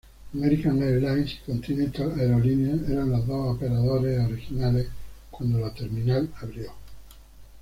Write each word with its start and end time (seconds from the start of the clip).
American 0.33 0.81
Airlines 0.81 1.33
y 1.35 1.45
Continental 1.45 2.19
Aerolíneas 2.19 2.89
eran 2.89 3.11
los 3.11 3.27
dos 3.27 3.55
operadores 3.55 4.19
originales 4.25 4.87
cuando 5.31 5.59
la 5.59 5.71
terminal 5.75 6.27
abrió. 6.41 6.71